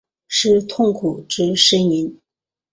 [0.27, 2.19] 是痛苦之呻吟？